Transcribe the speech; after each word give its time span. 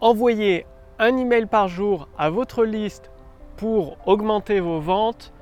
envoyer 0.00 0.64
un 0.98 1.16
email 1.18 1.46
par 1.46 1.68
jour 1.68 2.08
à 2.16 2.30
votre 2.30 2.64
liste 2.64 3.10
pour 3.56 3.98
augmenter 4.06 4.60
vos 4.60 4.80
ventes, 4.80 5.32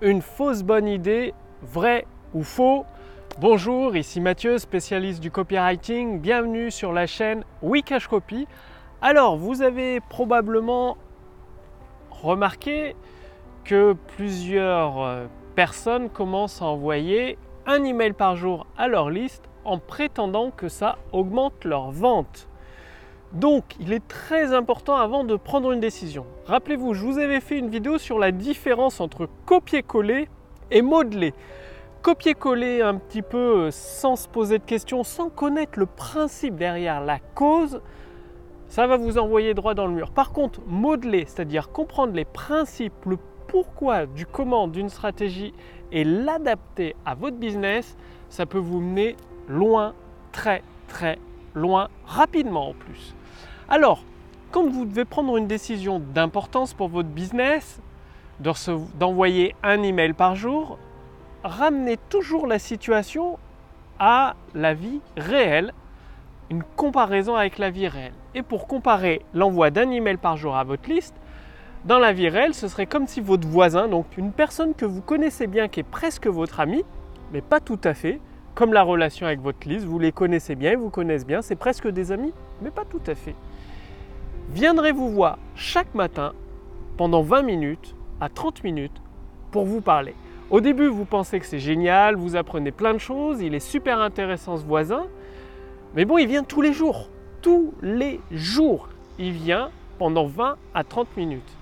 une 0.00 0.20
fausse 0.20 0.62
bonne 0.62 0.88
idée, 0.88 1.32
vrai 1.62 2.06
ou 2.34 2.42
faux 2.42 2.84
Bonjour, 3.38 3.96
ici 3.96 4.20
Mathieu, 4.20 4.58
spécialiste 4.58 5.20
du 5.20 5.30
copywriting. 5.30 6.20
Bienvenue 6.20 6.70
sur 6.72 6.92
la 6.92 7.06
chaîne 7.06 7.44
Wikash 7.62 8.08
Copy. 8.08 8.46
Alors, 9.00 9.36
vous 9.36 9.62
avez 9.62 10.00
probablement 10.00 10.98
remarqué 12.10 12.96
que 13.64 13.94
plusieurs 14.16 15.00
euh, 15.00 15.26
personnes 15.54 16.10
commencent 16.10 16.60
à 16.60 16.66
envoyer 16.66 17.38
un 17.64 17.84
email 17.84 18.12
par 18.12 18.34
jour 18.34 18.66
à 18.76 18.88
leur 18.88 19.08
liste 19.08 19.48
en 19.64 19.78
prétendant 19.78 20.50
que 20.50 20.68
ça 20.68 20.98
augmente 21.12 21.64
leur 21.64 21.92
vente. 21.92 22.49
Donc, 23.32 23.76
il 23.78 23.92
est 23.92 24.06
très 24.08 24.52
important 24.52 24.96
avant 24.96 25.22
de 25.22 25.36
prendre 25.36 25.70
une 25.70 25.78
décision. 25.78 26.26
Rappelez-vous, 26.46 26.94
je 26.94 27.04
vous 27.04 27.18
avais 27.18 27.40
fait 27.40 27.58
une 27.58 27.68
vidéo 27.68 27.96
sur 27.96 28.18
la 28.18 28.32
différence 28.32 29.00
entre 29.00 29.28
copier-coller 29.46 30.28
et 30.72 30.82
modeler. 30.82 31.32
Copier-coller 32.02 32.82
un 32.82 32.96
petit 32.96 33.22
peu 33.22 33.66
euh, 33.66 33.70
sans 33.70 34.16
se 34.16 34.26
poser 34.26 34.58
de 34.58 34.64
questions, 34.64 35.04
sans 35.04 35.28
connaître 35.28 35.78
le 35.78 35.86
principe 35.86 36.56
derrière 36.56 37.00
la 37.00 37.20
cause, 37.20 37.80
ça 38.68 38.86
va 38.86 38.96
vous 38.96 39.18
envoyer 39.18 39.54
droit 39.54 39.74
dans 39.74 39.86
le 39.86 39.92
mur. 39.92 40.10
Par 40.10 40.32
contre, 40.32 40.60
modeler, 40.66 41.24
c'est-à-dire 41.26 41.70
comprendre 41.70 42.14
les 42.14 42.24
principes, 42.24 43.04
le 43.06 43.18
pourquoi 43.46 44.06
du 44.06 44.26
comment 44.26 44.68
d'une 44.68 44.88
stratégie 44.88 45.52
et 45.92 46.04
l'adapter 46.04 46.94
à 47.04 47.14
votre 47.14 47.36
business, 47.36 47.96
ça 48.28 48.46
peut 48.46 48.58
vous 48.58 48.80
mener 48.80 49.16
loin, 49.48 49.94
très 50.32 50.62
très 50.88 51.18
loin, 51.54 51.88
rapidement 52.06 52.68
en 52.68 52.74
plus. 52.74 53.14
Alors, 53.72 54.02
quand 54.50 54.68
vous 54.68 54.84
devez 54.84 55.04
prendre 55.04 55.36
une 55.36 55.46
décision 55.46 56.00
d'importance 56.00 56.74
pour 56.74 56.88
votre 56.88 57.08
business, 57.08 57.80
d'envoyer 58.98 59.54
un 59.62 59.80
email 59.84 60.12
par 60.12 60.34
jour, 60.34 60.76
ramenez 61.44 61.96
toujours 62.08 62.48
la 62.48 62.58
situation 62.58 63.38
à 64.00 64.34
la 64.56 64.74
vie 64.74 64.98
réelle, 65.16 65.72
une 66.50 66.64
comparaison 66.64 67.36
avec 67.36 67.58
la 67.58 67.70
vie 67.70 67.86
réelle. 67.86 68.14
Et 68.34 68.42
pour 68.42 68.66
comparer 68.66 69.24
l'envoi 69.34 69.70
d'un 69.70 69.88
email 69.92 70.16
par 70.16 70.36
jour 70.36 70.56
à 70.56 70.64
votre 70.64 70.90
liste, 70.90 71.14
dans 71.84 72.00
la 72.00 72.12
vie 72.12 72.28
réelle, 72.28 72.54
ce 72.54 72.66
serait 72.66 72.86
comme 72.86 73.06
si 73.06 73.20
votre 73.20 73.46
voisin, 73.46 73.86
donc 73.86 74.16
une 74.16 74.32
personne 74.32 74.74
que 74.74 74.84
vous 74.84 75.00
connaissez 75.00 75.46
bien, 75.46 75.68
qui 75.68 75.78
est 75.78 75.84
presque 75.84 76.26
votre 76.26 76.58
ami, 76.58 76.82
mais 77.32 77.40
pas 77.40 77.60
tout 77.60 77.80
à 77.84 77.94
fait, 77.94 78.18
comme 78.56 78.72
la 78.72 78.82
relation 78.82 79.28
avec 79.28 79.40
votre 79.40 79.68
liste, 79.68 79.86
vous 79.86 80.00
les 80.00 80.10
connaissez 80.10 80.56
bien, 80.56 80.72
ils 80.72 80.76
vous 80.76 80.90
connaissent 80.90 81.24
bien, 81.24 81.40
c'est 81.40 81.54
presque 81.54 81.86
des 81.86 82.10
amis, 82.10 82.32
mais 82.62 82.72
pas 82.72 82.84
tout 82.84 83.02
à 83.06 83.14
fait 83.14 83.36
viendrez 84.50 84.92
vous 84.92 85.08
voir 85.08 85.38
chaque 85.54 85.94
matin 85.94 86.32
pendant 86.96 87.22
20 87.22 87.42
minutes 87.42 87.94
à 88.20 88.28
30 88.28 88.64
minutes 88.64 89.00
pour 89.50 89.64
vous 89.64 89.80
parler. 89.80 90.14
Au 90.50 90.60
début, 90.60 90.88
vous 90.88 91.04
pensez 91.04 91.38
que 91.38 91.46
c'est 91.46 91.60
génial, 91.60 92.16
vous 92.16 92.36
apprenez 92.36 92.72
plein 92.72 92.92
de 92.92 92.98
choses, 92.98 93.40
il 93.40 93.54
est 93.54 93.60
super 93.60 94.00
intéressant 94.00 94.56
ce 94.56 94.64
voisin, 94.64 95.06
mais 95.94 96.04
bon, 96.04 96.18
il 96.18 96.26
vient 96.26 96.44
tous 96.44 96.60
les 96.60 96.72
jours. 96.72 97.08
Tous 97.42 97.72
les 97.80 98.20
jours, 98.30 98.88
il 99.18 99.32
vient 99.32 99.70
pendant 99.98 100.26
20 100.26 100.56
à 100.74 100.84
30 100.84 101.16
minutes. 101.16 101.56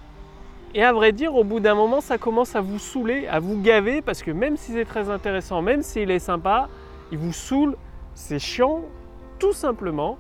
Et 0.75 0.83
à 0.83 0.93
vrai 0.93 1.13
dire, 1.13 1.35
au 1.35 1.45
bout 1.45 1.61
d'un 1.61 1.75
moment, 1.75 2.01
ça 2.01 2.19
commence 2.19 2.57
à 2.57 2.61
vous 2.61 2.79
saouler, 2.79 3.27
à 3.27 3.41
vous 3.41 3.61
gaver, 3.61 4.03
parce 4.03 4.23
que 4.23 4.31
même 4.31 4.57
si 4.57 4.73
c'est 4.73 4.85
très 4.85 5.09
intéressant, 5.09 5.63
même 5.63 5.83
s'il 5.83 6.11
est 6.11 6.19
sympa, 6.19 6.69
il 7.13 7.19
vous 7.19 7.33
saoule, 7.33 7.77
c'est 8.15 8.39
chiant, 8.39 8.83
tout 9.39 9.53
simplement 9.53 10.19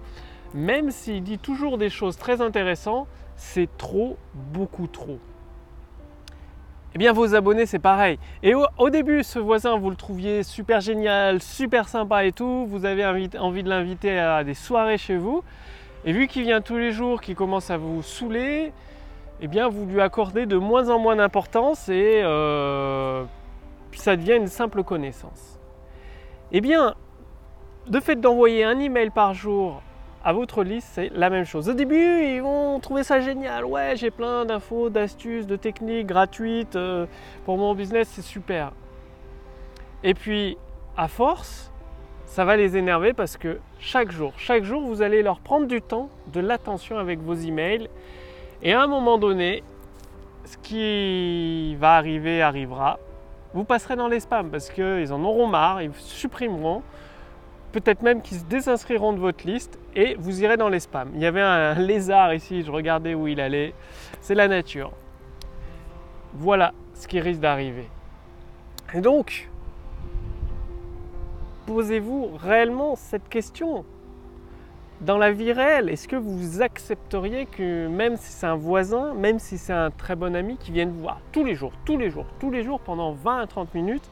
même 0.55 0.91
s'il 0.91 1.23
dit 1.23 1.39
toujours 1.39 1.79
des 1.79 1.91
choses 1.91 2.17
très 2.17 2.41
intéressantes, 2.41 3.07
c'est 3.37 3.69
trop, 3.77 4.17
beaucoup 4.35 4.87
trop. 4.87 5.19
Eh 6.95 6.99
bien, 6.99 7.13
vos 7.13 7.35
abonnés, 7.35 7.67
c'est 7.67 7.79
pareil. 7.79 8.19
Et 8.43 8.55
au, 8.55 8.91
début, 8.91 9.23
ce 9.23 9.39
voisin, 9.39 9.77
vous 9.79 9.91
le 9.91 9.97
trouviez 9.97 10.43
super 10.43 10.81
génial, 10.81 11.43
super 11.43 11.89
sympa 11.89 12.25
et 12.25 12.33
tout. 12.33 12.67
Vous 12.67 12.87
avez 12.87 13.05
envie 13.07 13.63
de 13.63 13.69
l'inviter 13.69 14.19
à 14.19 14.43
des 14.43 14.55
soirées 14.55 14.99
chez 14.99 15.17
vous. 15.17 15.45
Et 16.05 16.13
vu 16.13 16.27
qu'il 16.29 16.45
vient 16.45 16.61
tous 16.61 16.79
les 16.79 16.91
jours, 16.91 17.21
qu'il 17.21 17.35
commence 17.35 17.71
à 17.71 17.77
vous 17.77 18.03
saouler, 18.03 18.73
eh 19.41 19.47
bien, 19.47 19.69
vous 19.69 19.85
lui 19.87 20.01
accordez 20.01 20.47
de 20.47 20.57
moins 20.57 20.89
en 20.89 20.99
moins 20.99 21.17
d'importance 21.17 21.89
et 21.89 22.23
euh, 22.25 23.25
ça 23.93 24.17
devient 24.17 24.37
une 24.37 24.49
simple 24.49 24.83
connaissance. 24.83 25.61
Eh 26.53 26.61
bien, 26.61 26.95
de 27.87 28.01
fait 28.01 28.17
d'envoyer 28.17 28.65
un 28.65 28.79
email 28.79 29.11
par 29.11 29.35
jour 29.35 29.83
à 30.25 30.33
votre 30.33 30.63
liste, 30.63 30.89
c'est 30.93 31.11
la 31.15 31.31
même 31.31 31.45
chose. 31.45 31.69
Au 31.69 31.75
début, 31.75 32.23
ils 32.25 32.41
vont 32.41 32.81
trouver 32.81 33.05
ça 33.05 33.21
génial. 33.21 33.65
Ouais, 33.65 33.95
j'ai 33.97 34.11
plein 34.11 34.45
d'infos, 34.45 34.91
d'astuces, 34.91 35.47
de 35.47 35.57
techniques 35.57 36.07
gratuites 36.07 36.77
euh, 36.77 37.07
pour 37.45 37.57
mon 37.57 37.75
business, 37.75 38.09
c'est 38.11 38.23
super. 38.23 38.73
Et 40.03 40.15
puis, 40.15 40.57
à 40.97 41.09
force, 41.09 41.73
ça 42.27 42.45
va 42.45 42.57
les 42.57 42.77
énerver 42.77 43.13
parce 43.13 43.37
que 43.37 43.59
chaque 43.79 44.11
jour, 44.11 44.33
chaque 44.37 44.65
jour, 44.65 44.83
vous 44.83 45.03
allez 45.03 45.23
leur 45.23 45.41
prendre 45.41 45.67
du 45.67 45.81
temps, 45.81 46.09
de 46.33 46.41
l'attention 46.41 46.99
avec 46.99 47.21
vos 47.21 47.35
emails. 47.35 47.89
Et 48.63 48.73
à 48.73 48.83
un 48.83 48.87
moment 48.87 49.19
donné, 49.19 49.63
ce 50.45 50.57
qui 50.59 51.77
va 51.77 51.97
arriver 51.97 52.43
arrivera. 52.43 52.99
Vous 53.55 53.65
passerez 53.65 53.97
dans 53.97 54.09
les 54.09 54.21
spams 54.21 54.51
parce 54.51 54.71
qu'ils 54.71 55.13
en 55.13 55.23
auront 55.25 55.47
marre, 55.47 55.83
ils 55.83 55.91
supprimeront 55.95 56.83
peut-être 57.73 58.03
même 58.03 58.23
qu'ils 58.23 58.39
se 58.39 58.45
désinscriront 58.45 59.13
de 59.13 59.19
votre 59.19 59.47
liste 59.47 59.79
et 59.95 60.15
vous 60.19 60.43
irez 60.43 60.57
dans 60.57 60.69
les 60.69 60.81
spams. 60.81 61.11
Il 61.15 61.21
y 61.21 61.27
avait 61.27 61.43
un 61.43 61.75
lézard 61.79 62.35
ici, 62.35 62.63
je 62.63 62.71
regardais 62.71 63.15
où 63.15 63.27
il 63.29 63.41
allait. 63.41 63.75
C'est 64.21 64.35
la 64.35 64.49
nature. 64.49 64.93
Voilà 66.35 66.73
ce 66.95 67.07
qui 67.09 67.21
risque 67.21 67.41
d'arriver. 67.41 67.89
Et 68.95 69.01
donc, 69.01 69.49
posez-vous 71.67 72.31
réellement 72.37 72.97
cette 72.97 73.29
question. 73.29 73.85
Dans 75.01 75.19
la 75.19 75.31
vie 75.31 75.53
réelle, 75.53 75.91
est-ce 75.91 76.09
que 76.09 76.17
vous 76.17 76.61
accepteriez 76.61 77.47
que 77.47 77.87
même 77.87 78.17
si 78.17 78.33
c'est 78.33 78.47
un 78.47 78.57
voisin, 78.57 79.15
même 79.15 79.39
si 79.39 79.57
c'est 79.57 79.73
un 79.73 79.91
très 79.91 80.17
bon 80.17 80.35
ami 80.35 80.57
qui 80.57 80.73
vienne 80.73 80.91
vous 80.91 81.03
voir 81.03 81.21
tous 81.31 81.45
les 81.45 81.55
jours, 81.55 81.73
tous 81.85 81.97
les 81.97 82.11
jours, 82.11 82.27
tous 82.41 82.51
les 82.51 82.65
jours 82.65 82.81
pendant 82.81 83.13
20 83.13 83.39
à 83.39 83.47
30 83.47 83.75
minutes, 83.75 84.11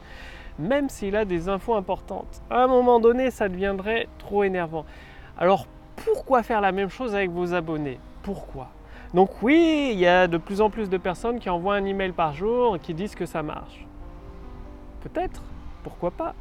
même 0.59 0.89
s'il 0.89 1.15
a 1.15 1.25
des 1.25 1.49
infos 1.49 1.75
importantes. 1.75 2.41
À 2.49 2.63
un 2.63 2.67
moment 2.67 2.99
donné, 2.99 3.31
ça 3.31 3.49
deviendrait 3.49 4.07
trop 4.17 4.43
énervant. 4.43 4.85
Alors 5.37 5.67
pourquoi 5.95 6.43
faire 6.43 6.61
la 6.61 6.71
même 6.71 6.89
chose 6.89 7.15
avec 7.15 7.31
vos 7.31 7.53
abonnés? 7.53 7.99
Pourquoi? 8.23 8.69
Donc 9.13 9.41
oui, 9.41 9.91
il 9.93 9.99
y 9.99 10.07
a 10.07 10.27
de 10.27 10.37
plus 10.37 10.61
en 10.61 10.69
plus 10.69 10.89
de 10.89 10.97
personnes 10.97 11.39
qui 11.39 11.49
envoient 11.49 11.75
un 11.75 11.85
email 11.85 12.11
par 12.11 12.33
jour 12.33 12.75
et 12.75 12.79
qui 12.79 12.93
disent 12.93 13.15
que 13.15 13.25
ça 13.25 13.43
marche. 13.43 13.85
Peut-être, 15.01 15.41
pourquoi 15.83 16.11
pas 16.11 16.33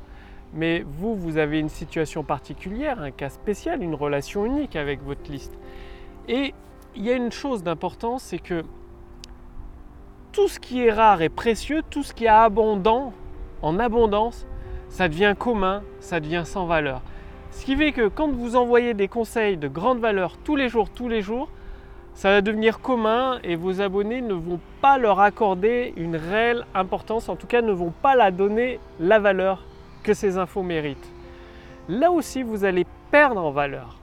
mais 0.57 0.85
vous, 0.87 1.15
vous 1.15 1.37
avez 1.37 1.59
une 1.59 1.69
situation 1.69 2.23
particulière, 2.23 3.01
un 3.01 3.11
cas 3.11 3.29
spécial, 3.29 3.83
une 3.83 3.95
relation 3.95 4.47
unique 4.47 4.77
avec 4.77 5.03
votre 5.03 5.31
liste. 5.31 5.57
Et 6.29 6.55
il 6.95 7.05
y 7.05 7.11
a 7.11 7.15
une 7.15 7.33
chose 7.33 7.63
d'important, 7.63 8.19
c'est 8.19 8.39
que 8.39 8.65
tout 10.33 10.49
ce 10.49 10.59
qui 10.59 10.83
est 10.83 10.93
rare 10.93 11.23
et 11.23 11.29
précieux, 11.29 11.83
tout 11.89 12.03
ce 12.03 12.13
qui 12.15 12.25
est 12.25 12.29
abondant, 12.29 13.13
en 13.67 13.81
abondance, 13.81 14.47
ça 14.89 15.09
devient 15.09 15.35
commun, 15.37 15.83
ça 15.99 16.21
devient 16.21 16.45
sans 16.45 16.67
valeur. 16.67 17.03
Ce 17.51 17.65
qui 17.65 17.75
fait 17.75 17.91
que 17.91 18.07
quand 18.07 18.31
vous 18.31 18.55
envoyez 18.55 18.95
des 18.95 19.09
conseils 19.09 19.57
de 19.57 19.67
grande 19.67 19.99
valeur 19.99 20.37
tous 20.45 20.55
les 20.55 20.69
jours, 20.69 20.89
tous 20.89 21.09
les 21.09 21.21
jours, 21.21 21.49
ça 22.15 22.31
va 22.31 22.43
devenir 22.43 22.81
commun 22.81 23.41
et 23.43 23.57
vos 23.57 23.81
abonnés 23.81 24.23
ne 24.23 24.35
vont 24.35 24.61
pas 24.81 24.99
leur 24.99 25.19
accorder 25.19 25.93
une 25.97 26.15
réelle 26.15 26.65
importance, 26.75 27.29
en 27.29 27.35
tout 27.35 27.49
cas 27.49 27.61
ne 27.61 27.73
vont 27.73 27.91
pas 27.91 28.15
la 28.15 28.31
donner 28.31 28.79
la 29.01 29.19
valeur 29.19 29.65
que 30.05 30.15
ces 30.15 30.39
infos 30.39 30.63
méritent. 30.63 31.13
Là 31.89 32.13
aussi, 32.13 32.45
vous 32.45 32.65
allez 32.65 32.87
perdre 33.11 33.45
en 33.45 33.51
valeur. 33.51 33.99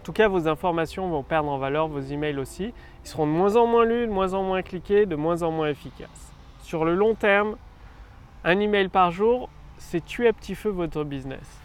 En 0.00 0.04
tout 0.04 0.12
cas, 0.12 0.28
vos 0.28 0.46
informations 0.46 1.08
vont 1.08 1.22
perdre 1.22 1.48
en 1.48 1.56
valeur, 1.56 1.88
vos 1.88 2.00
emails 2.00 2.38
aussi. 2.38 2.74
Ils 3.04 3.08
seront 3.08 3.26
de 3.26 3.32
moins 3.32 3.56
en 3.56 3.66
moins 3.66 3.86
lus, 3.86 4.06
de 4.06 4.12
moins 4.12 4.34
en 4.34 4.42
moins 4.42 4.60
cliqués, 4.60 5.06
de 5.06 5.16
moins 5.16 5.42
en 5.42 5.50
moins 5.50 5.68
efficaces. 5.68 6.32
Sur 6.62 6.84
le 6.84 6.94
long 6.94 7.14
terme, 7.14 7.56
un 8.44 8.60
email 8.60 8.88
par 8.88 9.10
jour, 9.10 9.48
c'est 9.78 10.04
tuer 10.04 10.28
à 10.28 10.32
petit 10.32 10.54
feu 10.54 10.70
votre 10.70 11.04
business. 11.04 11.60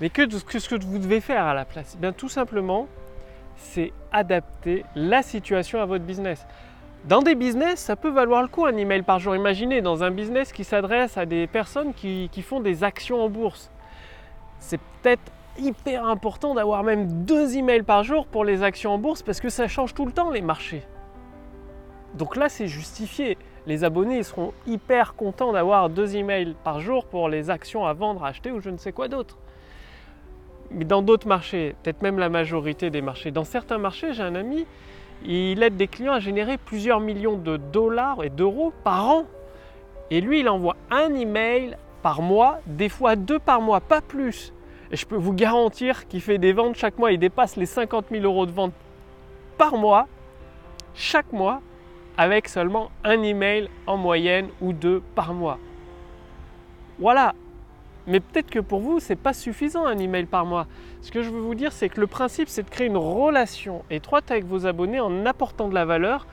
Mais 0.00 0.10
que, 0.10 0.28
ce 0.30 0.68
que 0.68 0.84
vous 0.84 0.98
devez 0.98 1.20
faire 1.20 1.44
à 1.44 1.54
la 1.54 1.64
place 1.64 1.94
eh 1.96 2.00
bien, 2.00 2.12
Tout 2.12 2.28
simplement, 2.28 2.88
c'est 3.56 3.92
adapter 4.12 4.84
la 4.94 5.22
situation 5.22 5.80
à 5.80 5.86
votre 5.86 6.04
business. 6.04 6.46
Dans 7.04 7.22
des 7.22 7.34
business, 7.34 7.80
ça 7.80 7.96
peut 7.96 8.10
valoir 8.10 8.42
le 8.42 8.48
coup 8.48 8.64
un 8.64 8.76
email 8.76 9.02
par 9.02 9.18
jour. 9.18 9.34
Imaginez 9.34 9.80
dans 9.80 10.04
un 10.04 10.10
business 10.10 10.52
qui 10.52 10.64
s'adresse 10.64 11.18
à 11.18 11.26
des 11.26 11.46
personnes 11.46 11.94
qui, 11.94 12.28
qui 12.30 12.42
font 12.42 12.60
des 12.60 12.84
actions 12.84 13.24
en 13.24 13.28
bourse. 13.28 13.70
C'est 14.58 14.80
peut-être 15.02 15.32
hyper 15.58 16.06
important 16.06 16.54
d'avoir 16.54 16.82
même 16.82 17.24
deux 17.24 17.56
emails 17.56 17.82
par 17.82 18.04
jour 18.04 18.26
pour 18.26 18.44
les 18.44 18.62
actions 18.62 18.92
en 18.92 18.98
bourse 18.98 19.22
parce 19.22 19.40
que 19.40 19.48
ça 19.48 19.68
change 19.68 19.94
tout 19.94 20.06
le 20.06 20.12
temps 20.12 20.30
les 20.30 20.42
marchés. 20.42 20.82
Donc 22.14 22.36
là, 22.36 22.48
c'est 22.48 22.68
justifié 22.68 23.36
les 23.66 23.84
abonnés 23.84 24.22
seront 24.22 24.52
hyper 24.66 25.14
contents 25.14 25.52
d'avoir 25.52 25.88
deux 25.88 26.16
emails 26.16 26.54
par 26.64 26.80
jour 26.80 27.04
pour 27.04 27.28
les 27.28 27.50
actions 27.50 27.86
à 27.86 27.92
vendre, 27.92 28.24
à 28.24 28.28
acheter 28.28 28.50
ou 28.50 28.60
je 28.60 28.70
ne 28.70 28.76
sais 28.76 28.92
quoi 28.92 29.08
d'autre. 29.08 29.38
mais 30.70 30.84
dans 30.84 31.02
d'autres 31.02 31.28
marchés, 31.28 31.74
peut-être 31.82 32.02
même 32.02 32.18
la 32.18 32.30
majorité 32.30 32.88
des 32.90 33.02
marchés. 33.02 33.30
Dans 33.30 33.44
certains 33.44 33.78
marchés, 33.78 34.14
j'ai 34.14 34.22
un 34.22 34.34
ami, 34.34 34.66
il 35.24 35.62
aide 35.62 35.76
des 35.76 35.86
clients 35.86 36.14
à 36.14 36.20
générer 36.20 36.56
plusieurs 36.56 36.98
millions 36.98 37.36
de 37.36 37.56
dollars 37.56 38.24
et 38.24 38.30
d'euros 38.30 38.72
par 38.82 39.08
an. 39.08 39.24
Et 40.10 40.20
lui, 40.20 40.40
il 40.40 40.48
envoie 40.48 40.76
un 40.90 41.14
email 41.14 41.76
par 42.02 42.22
mois, 42.22 42.60
des 42.66 42.88
fois 42.88 43.16
deux 43.16 43.38
par 43.38 43.60
mois, 43.60 43.80
pas 43.80 44.00
plus. 44.00 44.52
Et 44.90 44.96
je 44.96 45.06
peux 45.06 45.16
vous 45.16 45.32
garantir 45.32 46.08
qu'il 46.08 46.20
fait 46.20 46.38
des 46.38 46.52
ventes 46.52 46.74
chaque 46.74 46.98
mois, 46.98 47.12
il 47.12 47.18
dépasse 47.18 47.56
les 47.56 47.66
50 47.66 48.06
000 48.10 48.24
euros 48.24 48.46
de 48.46 48.50
ventes 48.50 48.74
par 49.56 49.76
mois, 49.76 50.06
chaque 50.94 51.32
mois, 51.32 51.60
avec 52.22 52.48
seulement 52.48 52.92
un 53.02 53.20
email 53.20 53.68
en 53.88 53.96
moyenne 53.96 54.46
ou 54.60 54.72
deux 54.72 55.02
par 55.16 55.34
mois. 55.34 55.58
Voilà. 57.00 57.34
Mais 58.06 58.20
peut-être 58.20 58.48
que 58.48 58.60
pour 58.60 58.78
vous, 58.78 59.00
ce 59.00 59.08
n'est 59.08 59.16
pas 59.16 59.32
suffisant 59.32 59.86
un 59.86 59.98
email 59.98 60.26
par 60.26 60.46
mois. 60.46 60.68
Ce 61.00 61.10
que 61.10 61.22
je 61.22 61.30
veux 61.30 61.40
vous 61.40 61.56
dire, 61.56 61.72
c'est 61.72 61.88
que 61.88 62.00
le 62.00 62.06
principe, 62.06 62.48
c'est 62.48 62.62
de 62.62 62.70
créer 62.70 62.86
une 62.86 62.96
relation 62.96 63.82
étroite 63.90 64.30
avec 64.30 64.44
vos 64.44 64.66
abonnés 64.66 65.00
en 65.00 65.26
apportant 65.26 65.68
de 65.68 65.74
la 65.74 65.84
valeur, 65.84 66.28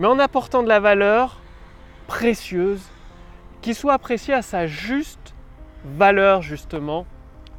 mais 0.00 0.08
en 0.08 0.18
apportant 0.18 0.64
de 0.64 0.68
la 0.68 0.80
valeur 0.80 1.40
précieuse, 2.08 2.82
qui 3.62 3.74
soit 3.74 3.92
appréciée 3.92 4.34
à 4.34 4.42
sa 4.42 4.66
juste 4.66 5.34
valeur, 5.84 6.42
justement, 6.42 7.06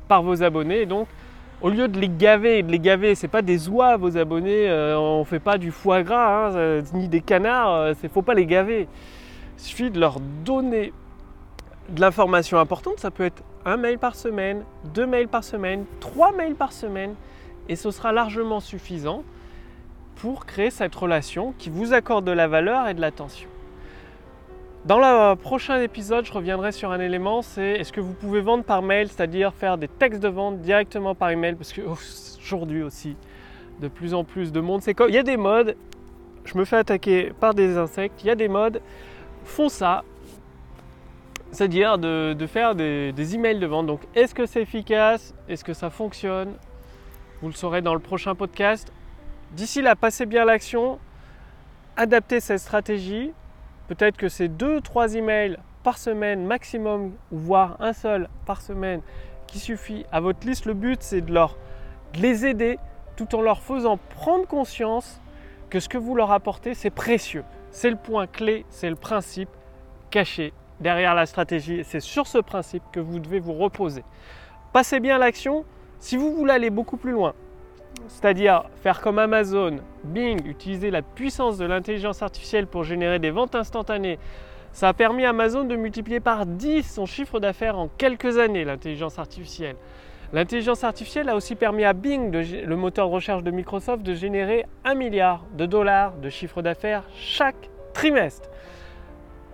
par 0.10 0.22
vos 0.22 0.44
abonnés. 0.44 0.82
Et 0.82 0.86
donc, 0.86 1.08
au 1.62 1.70
lieu 1.70 1.88
de 1.88 2.00
les 2.00 2.10
gaver, 2.10 2.62
de 2.64 2.72
les 2.72 2.80
gaver, 2.80 3.16
c'est 3.16 3.28
pas 3.28 3.42
des 3.42 3.68
oies 3.70 3.98
vos 3.98 4.18
abonnés, 4.18 4.70
euh, 4.70 4.98
on 4.98 5.24
fait 5.24 5.40
pas 5.40 5.58
du 5.58 5.72
foie 5.72 6.04
gras, 6.04 6.52
hein, 6.56 6.84
ni 6.94 7.08
des 7.08 7.22
canards, 7.22 7.90
il 7.90 8.06
euh, 8.06 8.10
faut 8.14 8.22
pas 8.22 8.34
les 8.34 8.46
gaver. 8.46 8.88
Il 9.58 9.64
suffit 9.64 9.90
de 9.90 10.00
leur 10.00 10.20
donner 10.20 10.94
de 11.90 12.02
l'information 12.02 12.60
importante, 12.60 13.00
ça 13.00 13.12
peut 13.12 13.26
être 13.26 13.42
un 13.66 13.78
mail 13.78 13.98
par 13.98 14.16
semaine, 14.16 14.64
deux 14.94 15.08
mails 15.08 15.28
par 15.28 15.44
semaine, 15.44 15.86
trois 16.00 16.32
mails 16.32 16.56
par 16.56 16.74
semaine, 16.74 17.16
et 17.70 17.76
ce 17.76 17.92
sera 17.92 18.12
largement 18.12 18.60
suffisant 18.60 19.24
pour 20.16 20.46
créer 20.46 20.70
cette 20.70 20.96
relation 20.96 21.54
qui 21.58 21.70
vous 21.70 21.94
accorde 21.94 22.26
de 22.26 22.32
la 22.32 22.48
valeur 22.48 22.88
et 22.88 22.94
de 22.94 23.02
l'attention. 23.02 23.50
Dans 24.88 25.00
le 25.00 25.36
prochain 25.36 25.82
épisode, 25.82 26.24
je 26.24 26.32
reviendrai 26.32 26.72
sur 26.72 26.92
un 26.94 27.02
élément, 27.02 27.42
c'est 27.42 27.72
est-ce 27.72 27.92
que 27.92 28.00
vous 28.00 28.14
pouvez 28.14 28.40
vendre 28.40 28.64
par 28.64 28.82
mail, 28.82 29.10
c'est-à-dire 29.10 29.54
faire 29.54 29.78
des 29.78 29.90
textes 29.90 30.24
de 30.24 30.30
vente 30.30 30.62
directement 30.62 31.14
par 31.14 31.30
email, 31.30 31.56
parce 31.56 31.74
qu'aujourd'hui 31.74 32.84
aussi, 32.84 33.18
de 33.82 33.90
plus 33.90 34.14
en 34.14 34.24
plus 34.24 34.54
de 34.54 34.62
monde, 34.62 34.82
c'est 34.82 34.94
comme 34.94 35.10
il 35.10 35.16
y 35.16 35.18
a 35.18 35.24
des 35.24 35.36
modes, 35.36 35.76
je 36.46 36.58
me 36.58 36.64
fais 36.64 36.78
attaquer 36.78 37.34
par 37.38 37.54
des 37.54 37.76
insectes, 37.76 38.24
il 38.24 38.28
y 38.28 38.30
a 38.30 38.36
des 38.36 38.48
modes, 38.48 38.82
font 39.44 39.68
ça, 39.68 40.06
c'est-à-dire 41.52 41.98
de, 41.98 42.48
faire 42.48 42.74
des, 42.74 43.36
emails 43.36 43.60
de 43.60 43.68
vente. 43.68 43.88
Donc 43.88 44.00
est-ce 44.16 44.34
que 44.34 44.46
c'est 44.46 44.62
efficace? 44.62 45.36
Est-ce 45.50 45.66
que 45.66 45.74
ça 45.74 45.90
fonctionne? 45.90 46.54
Vous 47.42 47.50
le 47.50 47.56
saurez 47.56 47.82
dans 47.82 47.94
le 47.94 48.00
prochain 48.00 48.36
podcast. 48.36 48.94
D'ici 49.52 49.82
là, 49.82 49.98
passez 49.98 50.26
bien 50.26 50.46
l'action, 50.46 50.98
adaptez 51.98 52.40
cette 52.40 52.60
stratégie. 52.60 53.34
Peut-être 53.88 54.18
que 54.18 54.28
c'est 54.28 54.50
deux, 54.50 54.82
trois 54.82 55.16
emails 55.16 55.58
par 55.84 55.98
semaine 55.98 56.46
maximum, 56.46 57.14
voire 57.32 57.78
un 57.80 57.94
seul 57.94 58.28
par 58.46 58.62
semaine 58.62 59.02
qui 59.48 59.60
suffit 59.60 60.06
à 60.12 60.20
votre 60.20 60.46
liste. 60.46 60.66
Le 60.66 60.74
but, 60.74 61.02
c'est 61.02 61.22
de, 61.22 61.34
leur, 61.34 61.58
de 62.14 62.22
les 62.22 62.46
aider 62.46 62.80
tout 63.16 63.34
en 63.36 63.42
leur 63.42 63.62
faisant 63.62 63.98
prendre 63.98 64.46
conscience 64.46 65.22
que 65.70 65.80
ce 65.80 65.90
que 65.90 65.98
vous 65.98 66.16
leur 66.16 66.32
apportez, 66.32 66.74
c'est 66.74 66.90
précieux. 66.90 67.44
C'est 67.72 67.90
le 67.90 67.96
point 67.96 68.28
clé, 68.28 68.66
c'est 68.70 68.90
le 68.90 68.96
principe 68.96 69.50
caché 70.10 70.54
derrière 70.80 71.16
la 71.16 71.26
stratégie. 71.26 71.84
C'est 71.86 72.00
sur 72.00 72.28
ce 72.28 72.38
principe 72.38 72.84
que 72.92 73.00
vous 73.00 73.20
devez 73.20 73.40
vous 73.40 73.54
reposer. 73.54 74.04
Passez 74.74 75.00
bien 75.00 75.18
l'action. 75.18 75.66
Si 76.00 76.18
vous 76.18 76.34
voulez 76.34 76.54
aller 76.54 76.70
beaucoup 76.70 76.98
plus 76.98 77.12
loin, 77.12 77.34
c'est-à-dire 78.08 78.64
faire 78.82 79.02
comme 79.02 79.20
Amazon, 79.20 79.78
Bing, 80.04 80.46
utiliser 80.46 80.92
la 80.92 81.02
puissance 81.02 81.58
de 81.58 81.66
l'intelligence 81.66 82.22
artificielle 82.22 82.68
pour 82.68 82.84
générer 82.84 83.20
des 83.20 83.32
ventes 83.32 83.56
instantanées, 83.56 84.20
ça 84.72 84.90
a 84.90 84.94
permis 84.94 85.26
à 85.26 85.30
Amazon 85.30 85.64
de 85.64 85.76
multiplier 85.76 86.20
par 86.20 86.46
10 86.46 86.84
son 86.84 87.06
chiffre 87.06 87.40
d'affaires 87.40 87.80
en 87.80 87.88
quelques 87.88 88.38
années, 88.38 88.64
l'intelligence 88.64 89.18
artificielle. 89.18 89.76
L'intelligence 90.34 90.84
artificielle 90.84 91.30
a 91.30 91.36
aussi 91.36 91.56
permis 91.56 91.86
à 91.86 91.94
Bing, 91.94 92.32
le 92.32 92.76
moteur 92.76 93.08
de 93.08 93.14
recherche 93.14 93.44
de 93.44 93.52
Microsoft, 93.52 94.04
de 94.04 94.14
générer 94.14 94.66
1 94.84 94.94
milliard 94.94 95.46
de 95.58 95.66
dollars 95.66 96.14
de 96.18 96.30
chiffre 96.30 96.62
d'affaires 96.62 97.04
chaque 97.16 97.70
trimestre. 97.94 98.50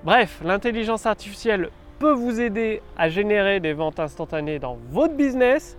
Bref, 0.04 0.42
l'intelligence 0.44 1.06
artificielle 1.06 1.70
peut 2.00 2.12
vous 2.12 2.42
aider 2.42 2.82
à 2.98 3.08
générer 3.08 3.60
des 3.60 3.74
ventes 3.74 4.00
instantanées 4.00 4.60
dans 4.60 4.78
votre 4.90 5.14
business. 5.14 5.78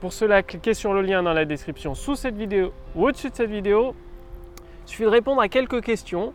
Pour 0.00 0.12
cela, 0.12 0.44
cliquez 0.44 0.74
sur 0.74 0.92
le 0.92 1.02
lien 1.02 1.24
dans 1.24 1.32
la 1.32 1.44
description 1.44 1.96
sous 1.96 2.14
cette 2.14 2.36
vidéo 2.36 2.72
ou 2.94 3.08
au-dessus 3.08 3.30
de 3.30 3.34
cette 3.34 3.50
vidéo. 3.50 3.96
Il 4.86 4.90
suffit 4.90 5.02
de 5.02 5.08
répondre 5.08 5.40
à 5.40 5.48
quelques 5.48 5.82
questions 5.82 6.32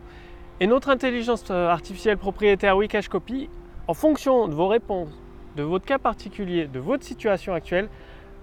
et 0.60 0.66
notre 0.66 0.90
intelligence 0.90 1.50
artificielle 1.50 2.18
propriétaire 2.18 2.76
Wikash 2.76 3.08
Copy, 3.08 3.48
en 3.88 3.94
fonction 3.94 4.48
de 4.48 4.54
vos 4.54 4.68
réponses, 4.68 5.18
de 5.56 5.62
votre 5.62 5.86
cas 5.86 5.98
particulier, 5.98 6.66
de 6.66 6.78
votre 6.78 7.04
situation 7.04 7.54
actuelle, 7.54 7.88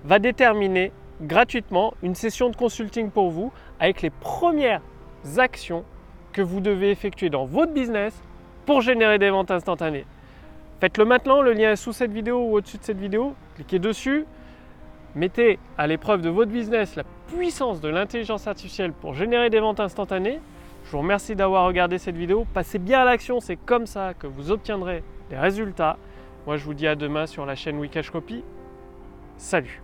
va 0.06 0.18
déterminer 0.18 0.92
gratuitement 1.22 1.94
une 2.02 2.16
session 2.16 2.50
de 2.50 2.56
consulting 2.56 3.12
pour 3.12 3.30
vous 3.30 3.52
avec 3.80 4.02
les 4.02 4.10
premières 4.10 4.82
actions 5.38 5.86
que 6.34 6.42
vous 6.42 6.62
devez 6.62 6.90
effectuer 6.90 7.30
dans 7.30 7.46
votre 7.46 7.74
business 7.74 8.20
pour 8.66 8.82
générer 8.82 9.20
des 9.20 9.30
ventes 9.30 9.52
instantanées. 9.52 10.08
Faites-le 10.80 11.06
maintenant, 11.06 11.44
le 11.44 11.54
lien 11.54 11.74
est 11.74 11.76
sous 11.76 11.94
cette 11.94 12.12
vidéo 12.12 12.40
ou 12.40 12.56
au-dessus 12.56 12.80
de 12.80 12.84
cette 12.84 13.00
vidéo. 13.00 13.36
Cliquez 13.56 13.78
dessus, 13.78 14.26
mettez 15.16 15.60
à 15.78 15.88
l'épreuve 15.88 16.22
de 16.22 16.30
votre 16.30 16.52
business 16.52 16.96
la 16.96 17.04
puissance 17.28 17.82
de 17.82 17.90
l'intelligence 17.90 18.48
artificielle 18.48 18.94
pour 18.94 19.14
générer 19.14 19.50
des 19.50 19.60
ventes 19.60 19.80
instantanées. 19.80 20.40
Je 20.86 20.92
vous 20.92 21.00
remercie 21.00 21.36
d'avoir 21.36 21.66
regardé 21.66 21.98
cette 21.98 22.18
vidéo. 22.18 22.46
Passez 22.54 22.80
bien 22.80 23.02
à 23.02 23.06
l'action, 23.06 23.40
c'est 23.40 23.56
comme 23.56 23.86
ça 23.86 24.14
que 24.14 24.28
vous 24.28 24.52
obtiendrez 24.52 25.04
des 25.30 25.38
résultats. 25.38 25.98
Moi, 26.48 26.58
je 26.58 26.66
vous 26.66 26.74
dis 26.74 26.88
à 26.88 26.96
demain 26.96 27.28
sur 27.28 27.46
la 27.46 27.56
chaîne 27.56 27.78
Wikash 27.80 28.10
Copy. 28.10 28.44
Salut 29.38 29.82